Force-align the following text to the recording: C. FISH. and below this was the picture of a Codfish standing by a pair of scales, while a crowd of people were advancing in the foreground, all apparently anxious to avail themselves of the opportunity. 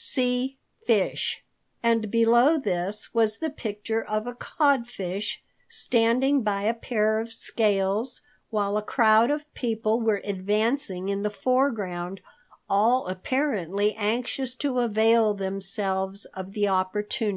C. 0.00 0.58
FISH. 0.86 1.42
and 1.82 2.08
below 2.08 2.56
this 2.56 3.12
was 3.12 3.38
the 3.38 3.50
picture 3.50 4.00
of 4.00 4.28
a 4.28 4.32
Codfish 4.34 5.42
standing 5.68 6.42
by 6.44 6.62
a 6.62 6.72
pair 6.72 7.18
of 7.18 7.32
scales, 7.32 8.20
while 8.48 8.76
a 8.76 8.82
crowd 8.82 9.32
of 9.32 9.52
people 9.54 10.00
were 10.00 10.22
advancing 10.22 11.08
in 11.08 11.22
the 11.24 11.30
foreground, 11.30 12.20
all 12.70 13.08
apparently 13.08 13.92
anxious 13.96 14.54
to 14.54 14.78
avail 14.78 15.34
themselves 15.34 16.26
of 16.26 16.52
the 16.52 16.68
opportunity. 16.68 17.26